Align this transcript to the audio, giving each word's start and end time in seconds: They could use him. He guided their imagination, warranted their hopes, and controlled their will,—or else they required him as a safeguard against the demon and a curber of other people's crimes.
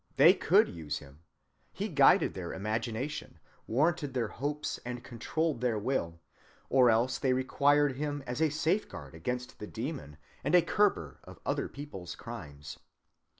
They 0.15 0.33
could 0.33 0.67
use 0.67 0.97
him. 0.97 1.19
He 1.71 1.87
guided 1.87 2.33
their 2.33 2.53
imagination, 2.53 3.37
warranted 3.67 4.15
their 4.15 4.29
hopes, 4.29 4.79
and 4.83 5.03
controlled 5.03 5.61
their 5.61 5.77
will,—or 5.77 6.89
else 6.89 7.19
they 7.19 7.33
required 7.33 7.97
him 7.97 8.23
as 8.25 8.41
a 8.41 8.49
safeguard 8.49 9.13
against 9.13 9.59
the 9.59 9.67
demon 9.67 10.17
and 10.43 10.55
a 10.55 10.63
curber 10.63 11.17
of 11.23 11.39
other 11.45 11.67
people's 11.67 12.15
crimes. 12.15 12.79